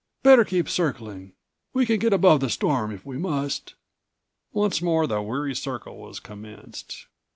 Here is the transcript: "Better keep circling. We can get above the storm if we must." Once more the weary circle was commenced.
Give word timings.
"Better 0.23 0.43
keep 0.43 0.67
circling. 0.67 1.33
We 1.75 1.85
can 1.85 1.99
get 1.99 2.11
above 2.11 2.39
the 2.39 2.49
storm 2.49 2.91
if 2.91 3.05
we 3.05 3.19
must." 3.19 3.75
Once 4.51 4.81
more 4.81 5.05
the 5.05 5.21
weary 5.21 5.53
circle 5.53 5.97
was 5.99 6.19
commenced. 6.19 7.05